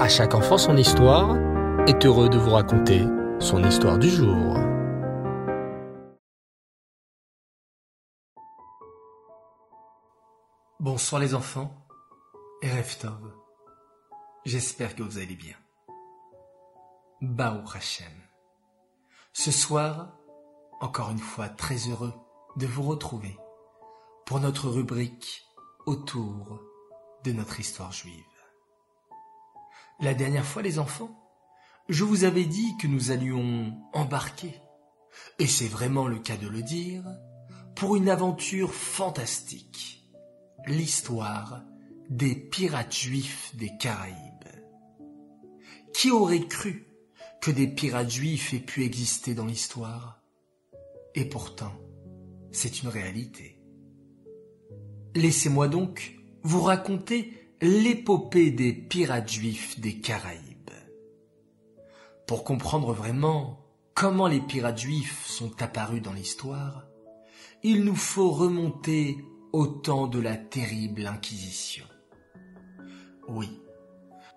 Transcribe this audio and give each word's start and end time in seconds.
À 0.00 0.08
chaque 0.08 0.34
enfant 0.34 0.56
son 0.56 0.78
histoire 0.78 1.36
est 1.86 2.06
heureux 2.06 2.30
de 2.30 2.38
vous 2.38 2.52
raconter 2.52 3.04
son 3.38 3.62
histoire 3.62 3.98
du 3.98 4.08
jour. 4.08 4.56
Bonsoir 10.78 11.20
les 11.20 11.34
enfants 11.34 11.86
et 12.62 12.68
Tov. 12.98 13.30
J'espère 14.46 14.96
que 14.96 15.02
vous 15.02 15.18
allez 15.18 15.36
bien. 15.36 15.56
Bao 17.20 17.60
Hashem. 17.74 18.06
Ce 19.34 19.50
soir, 19.50 20.16
encore 20.80 21.10
une 21.10 21.18
fois 21.18 21.50
très 21.50 21.76
heureux 21.90 22.14
de 22.56 22.66
vous 22.66 22.84
retrouver 22.84 23.36
pour 24.24 24.40
notre 24.40 24.70
rubrique 24.70 25.44
autour 25.84 26.58
de 27.22 27.32
notre 27.32 27.60
histoire 27.60 27.92
juive. 27.92 28.29
La 30.00 30.14
dernière 30.14 30.46
fois, 30.46 30.62
les 30.62 30.78
enfants, 30.78 31.14
je 31.90 32.04
vous 32.04 32.24
avais 32.24 32.46
dit 32.46 32.76
que 32.78 32.86
nous 32.86 33.10
allions 33.10 33.76
embarquer, 33.92 34.54
et 35.38 35.46
c'est 35.46 35.68
vraiment 35.68 36.06
le 36.06 36.18
cas 36.18 36.38
de 36.38 36.48
le 36.48 36.62
dire, 36.62 37.04
pour 37.76 37.96
une 37.96 38.08
aventure 38.08 38.72
fantastique, 38.72 40.08
l'histoire 40.66 41.62
des 42.08 42.34
pirates 42.34 42.94
juifs 42.94 43.54
des 43.56 43.76
Caraïbes. 43.78 44.16
Qui 45.92 46.10
aurait 46.10 46.46
cru 46.46 46.86
que 47.42 47.50
des 47.50 47.68
pirates 47.68 48.10
juifs 48.10 48.54
aient 48.54 48.60
pu 48.60 48.84
exister 48.84 49.34
dans 49.34 49.46
l'histoire? 49.46 50.22
Et 51.14 51.26
pourtant, 51.26 51.72
c'est 52.52 52.82
une 52.82 52.88
réalité. 52.88 53.60
Laissez-moi 55.14 55.68
donc 55.68 56.16
vous 56.42 56.62
raconter 56.62 57.39
l'épopée 57.60 58.50
des 58.50 58.72
pirates 58.72 59.30
juifs 59.30 59.78
des 59.80 60.00
Caraïbes. 60.00 60.70
Pour 62.26 62.42
comprendre 62.42 62.94
vraiment 62.94 63.66
comment 63.94 64.28
les 64.28 64.40
pirates 64.40 64.78
juifs 64.78 65.26
sont 65.26 65.60
apparus 65.62 66.00
dans 66.00 66.14
l'histoire, 66.14 66.86
il 67.62 67.84
nous 67.84 67.96
faut 67.96 68.30
remonter 68.30 69.18
au 69.52 69.66
temps 69.66 70.06
de 70.06 70.18
la 70.18 70.36
terrible 70.36 71.06
Inquisition. 71.06 71.84
Oui, 73.28 73.60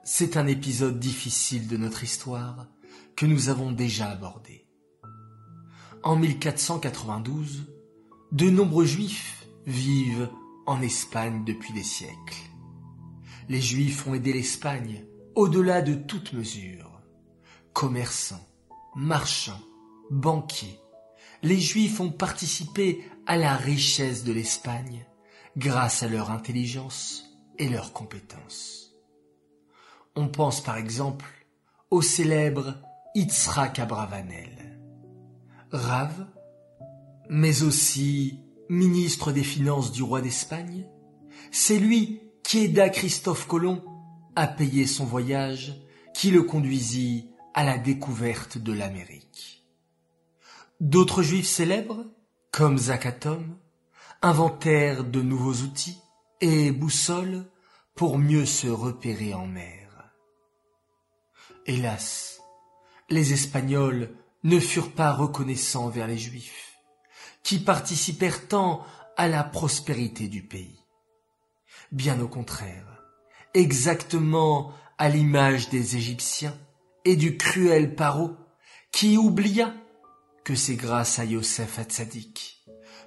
c'est 0.03 0.35
un 0.35 0.47
épisode 0.47 0.99
difficile 0.99 1.67
de 1.69 1.77
notre 1.77 2.03
histoire 2.03 2.67
que 3.15 3.25
nous 3.25 3.47
avons 3.47 3.71
déjà 3.71 4.09
abordé. 4.09 4.67
En 6.03 6.17
1492, 6.17 7.71
de 8.33 8.49
nombreux 8.49 8.85
juifs 8.85 9.47
vivent 9.65 10.29
en 10.65 10.81
Espagne 10.81 11.45
depuis 11.45 11.71
des 11.71 11.83
siècles. 11.83 12.52
Les 13.49 13.61
Juifs 13.61 14.07
ont 14.07 14.13
aidé 14.13 14.33
l'Espagne 14.33 15.05
au-delà 15.35 15.81
de 15.81 15.95
toute 15.95 16.33
mesure. 16.33 17.01
Commerçants, 17.73 18.45
marchands, 18.95 19.61
banquiers, 20.11 20.79
les 21.41 21.59
Juifs 21.59 21.99
ont 21.99 22.11
participé 22.11 23.03
à 23.25 23.37
la 23.37 23.55
richesse 23.55 24.23
de 24.23 24.31
l'Espagne 24.31 25.05
grâce 25.57 26.03
à 26.03 26.07
leur 26.07 26.31
intelligence 26.31 27.25
et 27.57 27.69
leurs 27.69 27.93
compétences. 27.93 28.95
On 30.15 30.27
pense 30.27 30.61
par 30.61 30.77
exemple 30.77 31.25
au 31.91 32.01
célèbre 32.01 32.75
Yitzhak 33.15 33.79
Abravanel, 33.79 34.79
Rave, 35.71 36.27
mais 37.29 37.63
aussi 37.63 38.39
ministre 38.69 39.31
des 39.31 39.43
Finances 39.43 39.91
du 39.91 40.03
roi 40.03 40.21
d'Espagne. 40.21 40.87
C'est 41.51 41.79
lui 41.79 42.21
qui 42.43 42.65
aida 42.65 42.89
Christophe 42.89 43.47
Colomb 43.47 43.81
à 44.35 44.47
payer 44.47 44.85
son 44.85 45.05
voyage 45.05 45.73
qui 46.13 46.31
le 46.31 46.43
conduisit 46.43 47.29
à 47.53 47.63
la 47.63 47.77
découverte 47.77 48.57
de 48.57 48.73
l'Amérique. 48.73 49.63
D'autres 50.79 51.23
juifs 51.23 51.47
célèbres, 51.47 52.05
comme 52.51 52.77
Zakatom, 52.77 53.57
inventèrent 54.21 55.03
de 55.03 55.21
nouveaux 55.21 55.63
outils 55.63 55.99
et 56.41 56.71
boussoles 56.71 57.45
pour 57.95 58.17
mieux 58.17 58.45
se 58.45 58.67
repérer 58.67 59.33
en 59.33 59.47
mer. 59.47 60.13
Hélas, 61.65 62.41
les 63.09 63.33
Espagnols 63.33 64.09
ne 64.43 64.59
furent 64.59 64.91
pas 64.91 65.13
reconnaissants 65.13 65.89
vers 65.89 66.07
les 66.07 66.17
Juifs, 66.17 66.73
qui 67.43 67.59
participèrent 67.59 68.47
tant 68.47 68.85
à 69.15 69.27
la 69.27 69.43
prospérité 69.43 70.27
du 70.27 70.43
pays. 70.43 70.82
Bien 71.93 72.19
au 72.21 72.27
contraire, 72.27 73.03
exactement 73.53 74.71
à 74.97 75.09
l'image 75.09 75.69
des 75.69 75.95
Égyptiens 75.95 76.57
et 77.05 77.15
du 77.15 77.37
cruel 77.37 77.93
Paro, 77.93 78.35
qui 78.91 79.15
oublia 79.15 79.75
que 80.43 80.55
c'est 80.55 80.75
grâce 80.75 81.19
à 81.19 81.25
Yosef 81.25 81.77
Hatzadik 81.77 82.65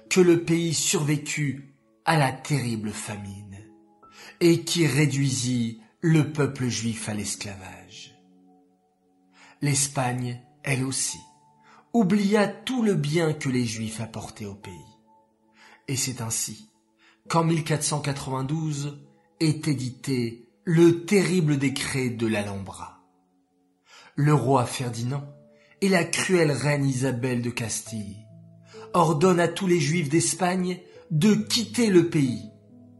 que 0.09 0.21
le 0.21 0.45
pays 0.45 0.73
survécut 0.73 1.75
à 2.05 2.17
la 2.17 2.31
terrible 2.31 2.91
famine 2.91 3.57
et 4.39 4.63
qui 4.63 4.87
réduisit 4.87 5.81
le 5.99 6.31
peuple 6.31 6.69
juif 6.69 7.09
à 7.09 7.13
l'esclavage. 7.13 8.15
L'Espagne, 9.61 10.41
elle 10.63 10.85
aussi, 10.85 11.19
oublia 11.91 12.47
tout 12.47 12.83
le 12.83 12.93
bien 12.93 13.33
que 13.33 13.49
les 13.49 13.65
juifs 13.65 13.99
apportaient 13.99 14.45
au 14.45 14.55
pays. 14.55 14.95
Et 15.89 15.97
c'est 15.97 16.21
ainsi 16.21 16.69
qu'en 17.29 17.43
1492 17.43 19.05
est 19.39 19.67
édité 19.67 20.49
le 20.63 21.05
terrible 21.05 21.57
décret 21.57 22.09
de 22.09 22.27
l'Alhambra. 22.27 23.03
Le 24.15 24.33
roi 24.33 24.65
Ferdinand 24.65 25.23
et 25.81 25.89
la 25.89 26.03
cruelle 26.03 26.51
reine 26.51 26.85
Isabelle 26.85 27.41
de 27.41 27.49
Castille 27.49 28.25
ordonnent 28.93 29.39
à 29.39 29.47
tous 29.47 29.67
les 29.67 29.79
juifs 29.79 30.09
d'Espagne 30.09 30.79
de 31.11 31.35
quitter 31.35 31.89
le 31.89 32.09
pays 32.09 32.49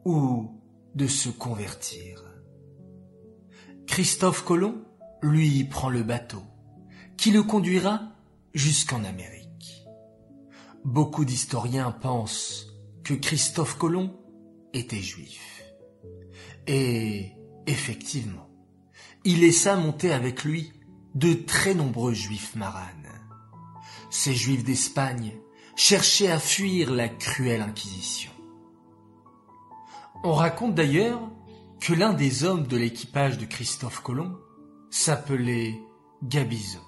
ou 0.05 0.61
de 0.95 1.07
se 1.07 1.29
convertir. 1.29 2.23
Christophe 3.87 4.43
Colomb, 4.43 4.83
lui, 5.21 5.63
prend 5.63 5.89
le 5.89 6.03
bateau, 6.03 6.43
qui 7.17 7.31
le 7.31 7.43
conduira 7.43 8.01
jusqu'en 8.53 9.03
Amérique. 9.03 9.87
Beaucoup 10.83 11.25
d'historiens 11.25 11.91
pensent 11.91 12.76
Christophe 13.15 13.77
Colomb 13.77 14.13
était 14.73 15.01
juif. 15.01 15.63
Et 16.67 17.31
effectivement, 17.65 18.49
il 19.23 19.41
laissa 19.41 19.75
monter 19.75 20.11
avec 20.11 20.43
lui 20.43 20.73
de 21.15 21.33
très 21.33 21.73
nombreux 21.73 22.13
juifs 22.13 22.55
maranes. 22.55 23.07
Ces 24.09 24.33
juifs 24.33 24.63
d'Espagne 24.63 25.33
cherchaient 25.75 26.31
à 26.31 26.39
fuir 26.39 26.91
la 26.91 27.09
cruelle 27.09 27.61
Inquisition. 27.61 28.31
On 30.23 30.33
raconte 30.33 30.75
d'ailleurs 30.75 31.21
que 31.79 31.93
l'un 31.93 32.13
des 32.13 32.43
hommes 32.43 32.67
de 32.67 32.77
l'équipage 32.77 33.37
de 33.37 33.45
Christophe 33.45 34.01
Colomb 34.01 34.37
s'appelait 34.89 35.79
Gabizon, 36.23 36.81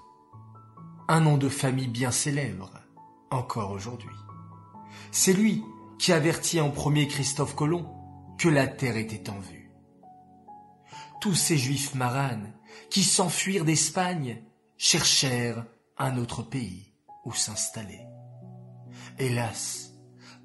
un 1.08 1.22
nom 1.22 1.38
de 1.38 1.50
famille 1.50 1.88
bien 1.88 2.12
célèbre 2.12 2.72
encore 3.30 3.72
aujourd'hui. 3.72 4.16
C'est 5.12 5.34
lui 5.34 5.64
qui 6.00 6.14
avertit 6.14 6.62
en 6.62 6.72
premier 6.72 7.08
Christophe 7.08 7.56
Colomb 7.56 7.86
que 8.38 8.48
la 8.48 8.68
terre 8.68 8.98
était 8.98 9.30
en 9.30 9.38
vue. 9.38 9.70
Tous 11.22 11.36
ces 11.36 11.58
juifs 11.58 11.94
maranes 11.94 12.54
qui 12.90 13.04
s'enfuirent 13.04 13.66
d'Espagne 13.66 14.42
cherchèrent 14.78 15.66
un 15.98 16.18
autre 16.18 16.42
pays 16.42 16.94
où 17.26 17.34
s'installer. 17.34 18.00
Hélas, 19.20 19.94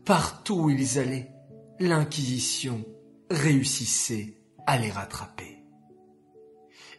partout 0.04 0.54
où 0.54 0.70
ils 0.70 0.98
allaient, 0.98 1.32
l'Inquisition 1.78 2.84
réussissait 3.30 4.40
à 4.66 4.76
les 4.76 4.90
rattraper. 4.90 5.62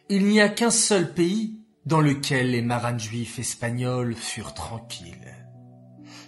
Il 0.08 0.26
n'y 0.26 0.40
a 0.40 0.48
qu'un 0.48 0.70
seul 0.70 1.12
pays 1.12 1.60
dans 1.84 2.00
lequel 2.00 2.52
les 2.52 2.62
marins 2.62 2.96
juifs 2.96 3.38
espagnols 3.38 4.14
furent 4.14 4.54
tranquilles. 4.54 5.34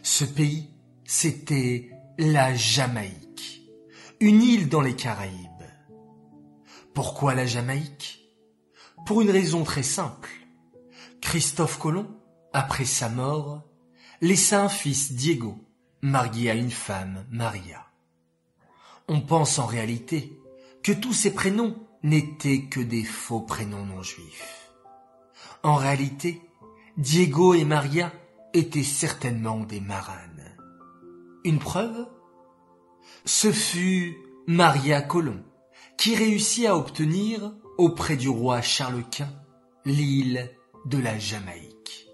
Ce 0.02 0.25
pays, 0.25 0.69
c'était 1.05 1.98
la 2.20 2.53
Jamaïque, 2.53 3.62
une 4.19 4.43
île 4.43 4.69
dans 4.69 4.81
les 4.81 4.97
Caraïbes. 4.97 5.47
Pourquoi 6.93 7.37
la 7.37 7.47
Jamaïque? 7.47 8.29
Pour 9.06 9.23
une 9.23 9.31
raison 9.31 9.62
très 9.62 9.85
simple. 9.85 10.29
Christophe 11.20 11.79
Colomb, 11.79 12.09
après 12.53 12.87
sa 12.87 13.09
mort, 13.09 13.62
laissa 14.20 14.65
un 14.65 14.69
fils 14.69 15.12
Diego, 15.12 15.65
marié 16.03 16.50
à 16.50 16.55
une 16.55 16.73
femme 16.73 17.25
Maria. 17.31 17.87
On 19.06 19.21
pense 19.21 19.61
en 19.61 19.67
réalité 19.67 20.37
que 20.82 20.91
tous 20.91 21.12
ces 21.12 21.32
prénoms 21.32 21.76
n'étaient 22.03 22.62
que 22.62 22.81
des 22.81 23.05
faux 23.05 23.43
prénoms 23.43 23.87
non 23.87 24.03
juifs. 24.03 24.73
En 25.62 25.76
réalité, 25.76 26.43
Diego 26.97 27.55
et 27.55 27.64
Maria 27.64 28.12
étaient 28.55 28.82
certainement 28.82 29.61
des 29.61 29.81
maranes. 29.81 30.27
Preuve 31.56 32.06
Ce 33.25 33.50
fut 33.50 34.19
Maria 34.47 35.00
Colomb 35.00 35.43
qui 35.97 36.15
réussit 36.15 36.67
à 36.67 36.77
obtenir, 36.77 37.53
auprès 37.77 38.17
du 38.17 38.29
roi 38.29 38.61
Charles 38.61 39.05
Quint, 39.11 39.33
l'île 39.85 40.50
de 40.85 40.99
la 40.99 41.19
Jamaïque. 41.19 42.09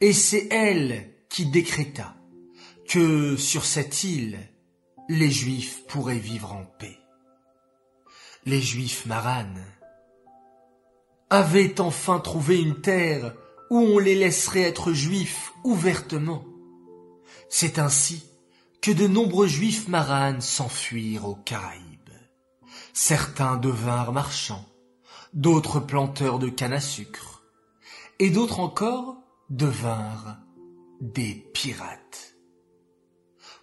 Et 0.00 0.12
c'est 0.12 0.48
elle 0.50 1.10
qui 1.30 1.46
décréta 1.46 2.14
que 2.88 3.36
sur 3.36 3.64
cette 3.64 4.04
île, 4.04 4.38
les 5.08 5.30
Juifs 5.30 5.86
pourraient 5.86 6.18
vivre 6.18 6.52
en 6.52 6.64
paix. 6.78 6.98
Les 8.44 8.60
Juifs 8.60 9.06
maranes 9.06 9.64
avaient 11.30 11.80
enfin 11.80 12.20
trouvé 12.20 12.60
une 12.60 12.80
terre 12.80 13.34
où 13.70 13.78
on 13.78 13.98
les 13.98 14.14
laisserait 14.14 14.62
être 14.62 14.92
juifs 14.92 15.52
ouvertement. 15.64 16.44
C'est 17.48 17.78
ainsi 17.78 18.24
que 18.86 18.92
de 18.92 19.08
nombreux 19.08 19.48
juifs 19.48 19.88
maranes 19.88 20.40
s'enfuirent 20.40 21.26
aux 21.26 21.34
Caraïbes. 21.34 22.12
Certains 22.92 23.56
devinrent 23.56 24.12
marchands, 24.12 24.64
d'autres 25.34 25.80
planteurs 25.80 26.38
de 26.38 26.48
canne 26.48 26.72
à 26.72 26.78
sucre, 26.78 27.42
et 28.20 28.30
d'autres 28.30 28.60
encore 28.60 29.16
devinrent 29.50 30.38
des 31.00 31.34
pirates. 31.52 32.36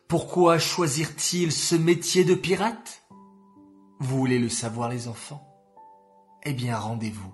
Pourquoi 0.09 0.59
choisirent-ils 0.59 1.53
ce 1.53 1.75
métier 1.75 2.25
de 2.25 2.35
pirate? 2.35 3.05
Vous 4.01 4.17
voulez 4.17 4.39
le 4.39 4.49
savoir 4.49 4.89
les 4.89 5.07
enfants? 5.07 5.47
Eh 6.43 6.51
bien 6.51 6.77
rendez-vous 6.77 7.33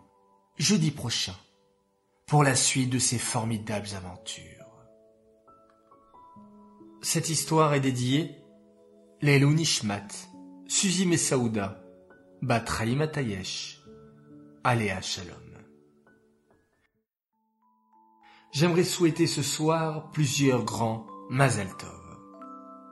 jeudi 0.60 0.92
prochain 0.92 1.36
pour 2.28 2.44
la 2.44 2.56
suite 2.56 2.92
de 2.92 3.00
ces 3.00 3.18
formidables 3.18 3.90
aventures. 3.98 4.59
Cette 7.02 7.30
histoire 7.30 7.74
est 7.74 7.80
dédiée 7.80 8.36
Leilou 9.22 9.54
Nishmat, 9.54 10.08
Suzy 10.68 11.06
Messaouda, 11.06 11.82
Batraïm 12.42 13.02
Atayesh, 13.02 13.82
Aléa 14.66 15.00
Shalom. 15.00 15.38
J'aimerais 18.52 18.84
souhaiter 18.84 19.28
ce 19.28 19.42
soir 19.42 20.12
plusieurs 20.12 20.66
grands 20.66 21.08
Mazal 21.30 21.70
Tov. 21.78 22.18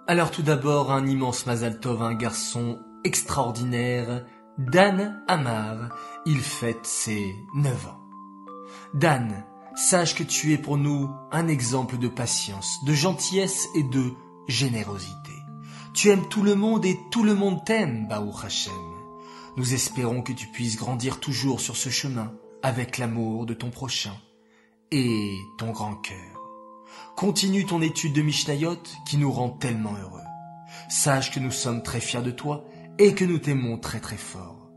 Alors 0.07 0.31
tout 0.31 0.44
d'abord 0.44 0.94
un 0.94 1.06
immense 1.06 1.45
Mazal 1.45 1.81
Tov, 1.81 2.01
un 2.01 2.13
garçon 2.13 2.80
extraordinaire, 3.04 4.25
Dan 4.57 5.21
Amar. 5.27 5.89
Il 6.25 6.39
fête 6.39 6.86
ses 6.86 7.36
neuf 7.54 7.88
ans. 7.88 8.00
Dan, 8.94 9.44
sache 9.78 10.16
que 10.16 10.24
tu 10.24 10.54
es 10.54 10.58
pour 10.58 10.78
nous 10.78 11.10
un 11.32 11.48
exemple 11.48 11.98
de 12.00 12.08
patience, 12.08 12.84
de 12.84 12.94
gentillesse 12.94 13.68
et 13.76 13.84
de 13.84 14.12
générosité. 14.48 15.32
Tu 15.94 16.10
aimes 16.10 16.28
tout 16.28 16.42
le 16.42 16.56
monde 16.56 16.84
et 16.84 17.00
tout 17.12 17.24
le 17.24 17.36
monde 17.36 17.64
t'aime, 17.64 18.08
Baou 18.08 18.34
Hashem. 18.44 18.74
Nous 19.56 19.74
espérons 19.74 20.24
que 20.24 20.34
tu 20.34 20.48
puisses 20.48 20.78
grandir 20.78 21.20
toujours 21.20 21.62
sur 21.62 21.76
ce 21.78 21.90
chemin 21.90 22.34
avec 22.64 22.98
l'amour 22.98 23.46
de 23.46 23.54
ton 23.54 23.70
prochain 23.70 24.16
et 24.92 25.36
ton 25.60 25.72
grand 25.72 25.96
cœur. 25.96 26.42
Continue 27.16 27.66
ton 27.66 27.82
étude 27.82 28.14
de 28.14 28.22
Mishnayot 28.24 28.82
qui 29.06 29.18
nous 29.18 29.32
rend 29.32 29.50
tellement 29.50 29.94
heureux. 29.94 30.22
Sache 30.90 31.32
que 31.32 31.40
nous 31.40 31.52
sommes 31.52 31.84
très 31.84 32.00
fiers 32.00 32.22
de 32.24 32.32
toi 32.32 32.66
et 32.98 33.14
que 33.14 33.26
nous 33.26 33.38
t'aimons 33.38 33.78
très 33.78 34.00
très 34.00 34.18
fort. 34.18 34.70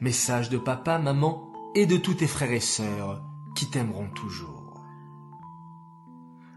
Message 0.00 0.50
de 0.50 0.58
papa, 0.58 0.98
maman 0.98 1.50
et 1.74 1.86
de 1.86 1.96
tous 1.96 2.14
tes 2.14 2.26
frères 2.26 2.52
et 2.52 2.60
sœurs 2.60 3.22
t'aimeront 3.70 4.08
toujours. 4.10 4.80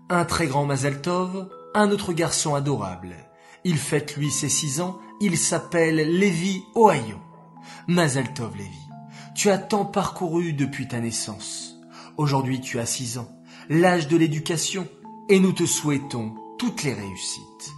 Un 0.09 0.25
très 0.25 0.47
grand 0.47 0.65
Mazaltov, 0.65 1.49
un 1.73 1.91
autre 1.91 2.13
garçon 2.13 2.55
adorable. 2.55 3.15
Il 3.63 3.77
fête 3.77 4.15
lui 4.15 4.29
ses 4.29 4.49
six 4.49 4.81
ans, 4.81 4.99
il 5.19 5.37
s'appelle 5.37 5.95
Lévi 5.95 6.63
Ohio. 6.75 7.17
Mazaltov 7.87 8.55
Lévi, 8.55 8.87
tu 9.35 9.49
as 9.49 9.57
tant 9.57 9.85
parcouru 9.85 10.53
depuis 10.53 10.87
ta 10.87 10.99
naissance. 10.99 11.75
Aujourd'hui 12.17 12.61
tu 12.61 12.79
as 12.79 12.85
six 12.85 13.17
ans, 13.17 13.27
l'âge 13.69 14.07
de 14.07 14.17
l'éducation, 14.17 14.87
et 15.27 15.39
nous 15.39 15.53
te 15.53 15.65
souhaitons 15.65 16.35
toutes 16.57 16.83
les 16.83 16.93
réussites. 16.93 17.73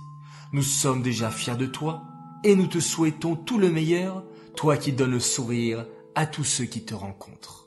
Nous 0.51 0.63
sommes 0.63 1.01
déjà 1.01 1.31
fiers 1.31 1.55
de 1.55 1.65
toi, 1.65 2.03
et 2.43 2.55
nous 2.55 2.67
te 2.67 2.79
souhaitons 2.79 3.35
tout 3.35 3.57
le 3.57 3.71
meilleur, 3.71 4.23
toi 4.55 4.77
qui 4.77 4.91
donnes 4.91 5.11
le 5.11 5.19
sourire 5.19 5.85
à 6.15 6.25
tous 6.25 6.43
ceux 6.43 6.65
qui 6.65 6.83
te 6.83 6.93
rencontrent. 6.93 7.66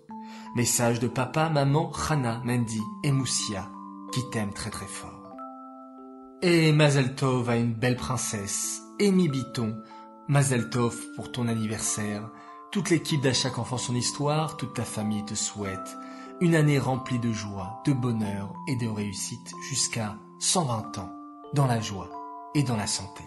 Message 0.56 0.98
de 0.98 1.08
papa, 1.08 1.48
maman, 1.48 1.92
Hana, 2.08 2.40
Mendy 2.44 2.82
et 3.04 3.12
Moussia, 3.12 3.70
qui 4.12 4.20
t'aiment 4.30 4.52
très 4.52 4.70
très 4.70 4.86
fort. 4.86 5.36
Et 6.42 6.72
Mazeltov 6.72 7.48
a 7.50 7.56
une 7.56 7.74
belle 7.74 7.96
princesse, 7.96 8.82
Amy 9.00 9.28
Biton. 9.28 9.76
Mazeltov 10.28 10.96
pour 11.14 11.30
ton 11.30 11.48
anniversaire. 11.48 12.28
Toute 12.72 12.90
l'équipe 12.90 13.20
d'À 13.20 13.32
chaque 13.32 13.58
enfant 13.58 13.78
son 13.78 13.94
histoire, 13.94 14.56
toute 14.56 14.74
ta 14.74 14.84
famille 14.84 15.24
te 15.24 15.34
souhaite 15.34 15.96
une 16.40 16.54
année 16.54 16.78
remplie 16.78 17.18
de 17.18 17.32
joie, 17.32 17.82
de 17.84 17.92
bonheur 17.92 18.54
et 18.66 18.74
de 18.76 18.88
réussite 18.88 19.52
jusqu'à 19.68 20.16
120 20.38 20.98
ans, 20.98 21.12
dans 21.52 21.66
la 21.66 21.80
joie 21.80 22.08
et 22.54 22.62
dans 22.62 22.76
la 22.76 22.86
santé. 22.86 23.24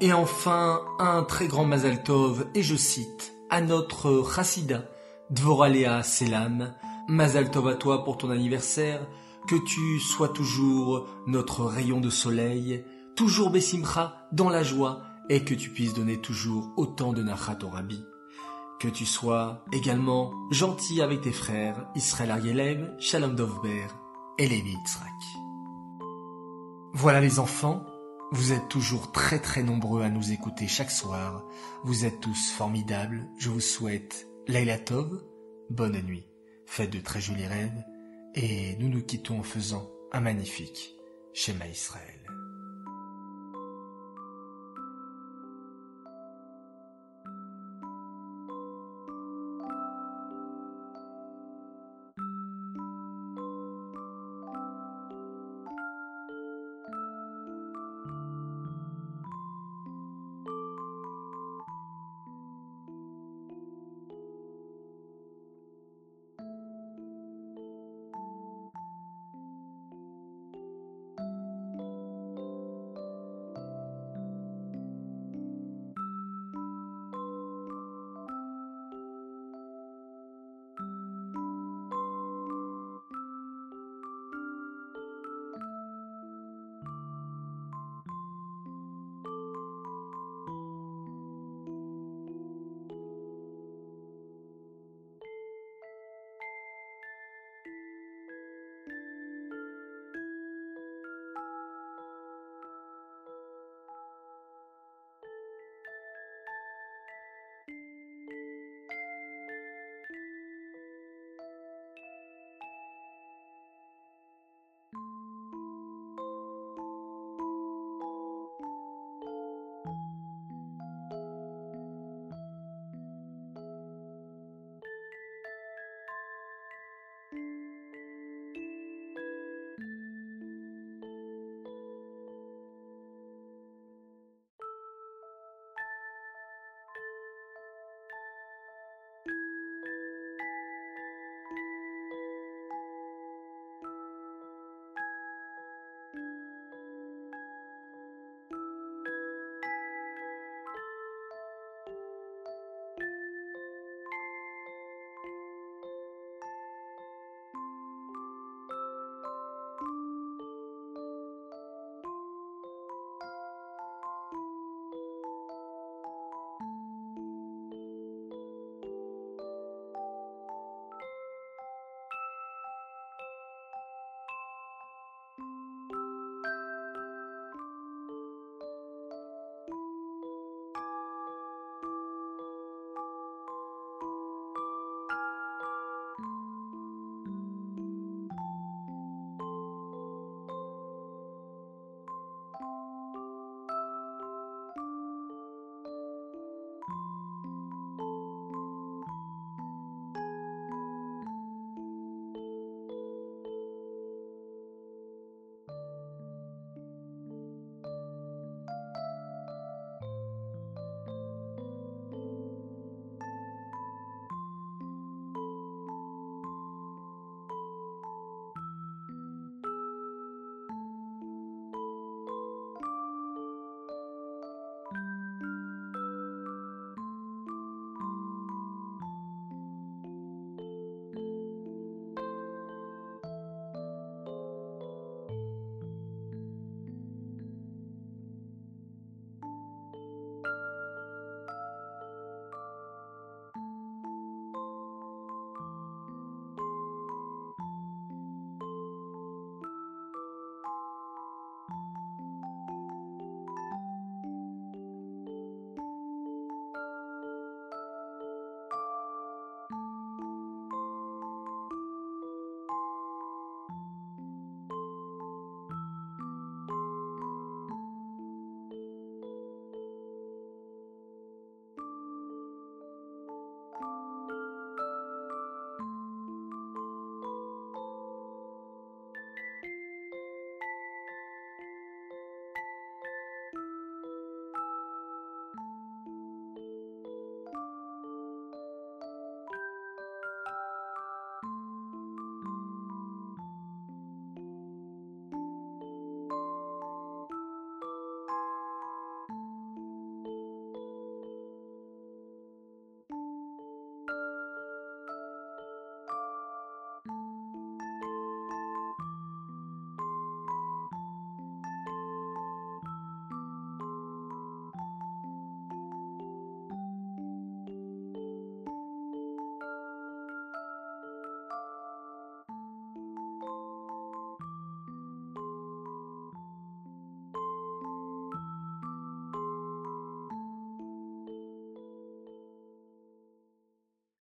Et 0.00 0.12
enfin, 0.12 0.80
un 0.98 1.24
très 1.24 1.48
grand 1.48 1.64
Mazeltov, 1.64 2.48
et 2.54 2.62
je 2.62 2.76
cite, 2.76 3.32
à 3.50 3.60
notre 3.60 4.24
Chassida, 4.24 4.84
Dvoralea 5.30 6.02
Selam, 6.02 6.74
Mazal 7.08 7.50
Tov 7.50 7.68
à 7.68 7.74
toi 7.74 8.04
pour 8.04 8.18
ton 8.18 8.30
anniversaire, 8.30 9.06
que 9.46 9.56
tu 9.56 10.00
sois 10.00 10.28
toujours 10.28 11.06
notre 11.26 11.64
rayon 11.64 12.00
de 12.00 12.10
soleil, 12.10 12.84
toujours 13.16 13.50
Bessimcha 13.50 14.28
dans 14.32 14.48
la 14.48 14.62
joie, 14.62 15.02
et 15.28 15.44
que 15.44 15.54
tu 15.54 15.70
puisses 15.70 15.94
donner 15.94 16.20
toujours 16.20 16.72
autant 16.76 17.12
de 17.12 17.22
Nachat 17.22 17.58
au 17.62 17.68
Rabbi. 17.68 18.02
Que 18.80 18.88
tu 18.88 19.06
sois 19.06 19.64
également 19.72 20.32
gentil 20.50 21.00
avec 21.00 21.20
tes 21.20 21.32
frères, 21.32 21.86
Israël 21.94 22.32
Arielev, 22.32 22.92
Shalom 22.98 23.36
Dovber 23.36 23.86
et 24.38 24.48
Lévi 24.48 24.76
Voilà 26.94 27.20
les 27.20 27.38
enfants, 27.38 27.84
vous 28.32 28.52
êtes 28.52 28.68
toujours 28.68 29.12
très 29.12 29.38
très 29.38 29.62
nombreux 29.62 30.02
à 30.02 30.08
nous 30.08 30.32
écouter 30.32 30.66
chaque 30.66 30.90
soir. 30.90 31.44
Vous 31.84 32.04
êtes 32.04 32.20
tous 32.20 32.50
formidables. 32.50 33.28
Je 33.38 33.50
vous 33.50 33.60
souhaite 33.60 34.29
Laila 34.50 34.78
Tov, 34.78 35.22
bonne 35.70 36.00
nuit, 36.02 36.26
faites 36.66 36.90
de 36.90 36.98
très 36.98 37.20
jolis 37.20 37.46
rêves, 37.46 37.84
et 38.34 38.74
nous 38.80 38.88
nous 38.88 39.00
quittons 39.00 39.38
en 39.38 39.42
faisant 39.44 39.88
un 40.10 40.20
magnifique 40.20 40.96
schéma 41.32 41.68
Israël. 41.68 42.29